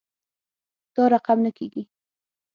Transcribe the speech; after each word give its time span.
دا 0.95 1.03
رقم 1.13 1.37
نه 1.45 1.51
کیږي 1.57 1.83